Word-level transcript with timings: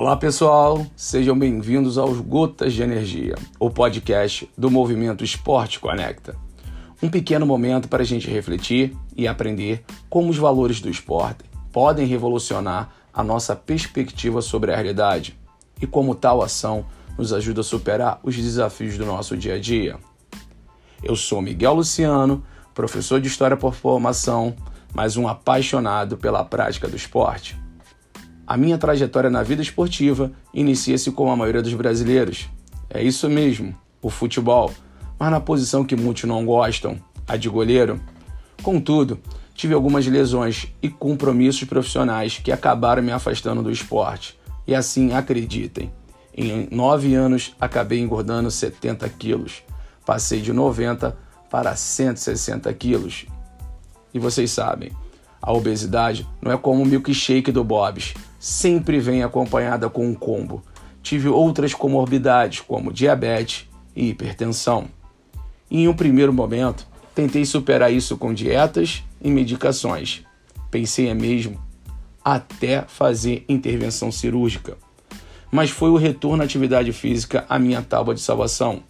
Olá 0.00 0.16
pessoal, 0.16 0.86
sejam 0.94 1.36
bem-vindos 1.36 1.98
aos 1.98 2.20
Gotas 2.20 2.72
de 2.72 2.80
Energia, 2.84 3.34
o 3.58 3.68
podcast 3.68 4.48
do 4.56 4.70
movimento 4.70 5.24
Esporte 5.24 5.80
Conecta. 5.80 6.36
Um 7.02 7.10
pequeno 7.10 7.44
momento 7.44 7.88
para 7.88 8.04
a 8.04 8.06
gente 8.06 8.30
refletir 8.30 8.96
e 9.16 9.26
aprender 9.26 9.84
como 10.08 10.30
os 10.30 10.36
valores 10.36 10.80
do 10.80 10.88
esporte 10.88 11.42
podem 11.72 12.06
revolucionar 12.06 12.92
a 13.12 13.24
nossa 13.24 13.56
perspectiva 13.56 14.40
sobre 14.40 14.72
a 14.72 14.76
realidade 14.76 15.36
e 15.82 15.86
como 15.86 16.14
tal 16.14 16.42
ação 16.42 16.86
nos 17.18 17.32
ajuda 17.32 17.62
a 17.62 17.64
superar 17.64 18.20
os 18.22 18.36
desafios 18.36 18.96
do 18.96 19.04
nosso 19.04 19.36
dia 19.36 19.54
a 19.54 19.58
dia. 19.58 19.98
Eu 21.02 21.16
sou 21.16 21.42
Miguel 21.42 21.74
Luciano, 21.74 22.44
professor 22.72 23.20
de 23.20 23.26
História 23.26 23.56
por 23.56 23.74
Formação, 23.74 24.54
mas 24.94 25.16
um 25.16 25.26
apaixonado 25.26 26.16
pela 26.16 26.44
prática 26.44 26.86
do 26.86 26.94
esporte. 26.94 27.58
A 28.48 28.56
minha 28.56 28.78
trajetória 28.78 29.28
na 29.28 29.42
vida 29.42 29.60
esportiva 29.60 30.32
inicia-se 30.54 31.10
como 31.10 31.30
a 31.30 31.36
maioria 31.36 31.60
dos 31.60 31.74
brasileiros. 31.74 32.48
É 32.88 33.02
isso 33.02 33.28
mesmo, 33.28 33.76
o 34.00 34.08
futebol, 34.08 34.72
mas 35.18 35.30
na 35.30 35.38
posição 35.38 35.84
que 35.84 35.94
muitos 35.94 36.24
não 36.24 36.46
gostam, 36.46 36.98
a 37.28 37.36
de 37.36 37.46
goleiro. 37.46 38.00
Contudo, 38.62 39.20
tive 39.54 39.74
algumas 39.74 40.06
lesões 40.06 40.68
e 40.80 40.88
compromissos 40.88 41.64
profissionais 41.64 42.38
que 42.38 42.50
acabaram 42.50 43.02
me 43.02 43.12
afastando 43.12 43.62
do 43.62 43.70
esporte. 43.70 44.40
E 44.66 44.74
assim, 44.74 45.12
acreditem, 45.12 45.92
em 46.34 46.68
nove 46.70 47.14
anos 47.14 47.54
acabei 47.60 48.00
engordando 48.00 48.50
70 48.50 49.06
quilos. 49.10 49.62
Passei 50.06 50.40
de 50.40 50.54
90 50.54 51.14
para 51.50 51.76
160 51.76 52.72
quilos. 52.72 53.26
E 54.14 54.18
vocês 54.18 54.50
sabem, 54.50 54.90
a 55.48 55.52
obesidade 55.54 56.28
não 56.42 56.52
é 56.52 56.58
como 56.58 56.82
o 56.82 56.86
milkshake 56.86 57.50
do 57.50 57.64
Bob's, 57.64 58.12
sempre 58.38 59.00
vem 59.00 59.22
acompanhada 59.22 59.88
com 59.88 60.06
um 60.06 60.14
combo. 60.14 60.62
Tive 61.02 61.30
outras 61.30 61.72
comorbidades, 61.72 62.60
como 62.60 62.92
diabetes 62.92 63.66
e 63.96 64.10
hipertensão. 64.10 64.88
Em 65.70 65.88
um 65.88 65.94
primeiro 65.94 66.34
momento, 66.34 66.86
tentei 67.14 67.46
superar 67.46 67.90
isso 67.90 68.18
com 68.18 68.34
dietas 68.34 69.02
e 69.22 69.30
medicações. 69.30 70.22
Pensei 70.70 71.14
mesmo 71.14 71.58
até 72.22 72.82
fazer 72.86 73.46
intervenção 73.48 74.12
cirúrgica. 74.12 74.76
Mas 75.50 75.70
foi 75.70 75.88
o 75.88 75.96
retorno 75.96 76.42
à 76.42 76.44
atividade 76.44 76.92
física 76.92 77.46
a 77.48 77.58
minha 77.58 77.80
tábua 77.80 78.14
de 78.14 78.20
salvação. 78.20 78.82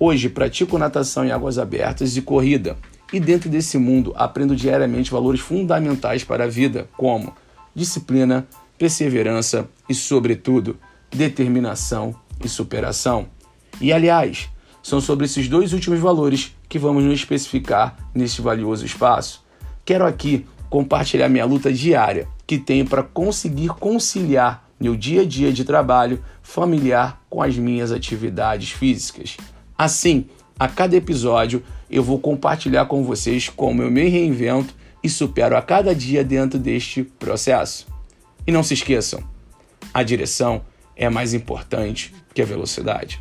Hoje 0.00 0.30
pratico 0.30 0.78
natação 0.78 1.26
em 1.26 1.30
águas 1.30 1.58
abertas 1.58 2.16
e 2.16 2.22
corrida, 2.22 2.74
e 3.14 3.20
dentro 3.20 3.48
desse 3.48 3.78
mundo 3.78 4.12
aprendo 4.16 4.56
diariamente 4.56 5.12
valores 5.12 5.40
fundamentais 5.40 6.24
para 6.24 6.44
a 6.44 6.48
vida, 6.48 6.88
como 6.96 7.32
disciplina, 7.72 8.44
perseverança 8.76 9.68
e, 9.88 9.94
sobretudo, 9.94 10.76
determinação 11.12 12.12
e 12.44 12.48
superação. 12.48 13.28
E, 13.80 13.92
aliás, 13.92 14.50
são 14.82 15.00
sobre 15.00 15.26
esses 15.26 15.46
dois 15.46 15.72
últimos 15.72 16.00
valores 16.00 16.56
que 16.68 16.76
vamos 16.76 17.04
nos 17.04 17.14
especificar 17.14 17.96
neste 18.12 18.42
valioso 18.42 18.84
espaço. 18.84 19.44
Quero 19.84 20.04
aqui 20.04 20.44
compartilhar 20.68 21.28
minha 21.28 21.44
luta 21.44 21.72
diária 21.72 22.26
que 22.44 22.58
tenho 22.58 22.84
para 22.84 23.04
conseguir 23.04 23.68
conciliar 23.68 24.68
meu 24.80 24.96
dia 24.96 25.22
a 25.22 25.24
dia 25.24 25.52
de 25.52 25.64
trabalho 25.64 26.20
familiar 26.42 27.22
com 27.30 27.40
as 27.40 27.56
minhas 27.56 27.92
atividades 27.92 28.72
físicas. 28.72 29.36
Assim, 29.78 30.26
a 30.58 30.68
cada 30.68 30.96
episódio 30.96 31.62
eu 31.90 32.02
vou 32.02 32.18
compartilhar 32.18 32.86
com 32.86 33.04
vocês 33.04 33.48
como 33.48 33.82
eu 33.82 33.90
me 33.90 34.08
reinvento 34.08 34.74
e 35.02 35.08
supero 35.08 35.56
a 35.56 35.62
cada 35.62 35.94
dia 35.94 36.24
dentro 36.24 36.58
deste 36.58 37.02
processo. 37.02 37.86
E 38.46 38.52
não 38.52 38.62
se 38.62 38.74
esqueçam, 38.74 39.22
a 39.92 40.02
direção 40.02 40.62
é 40.96 41.08
mais 41.08 41.34
importante 41.34 42.14
que 42.32 42.42
a 42.42 42.44
velocidade. 42.46 43.20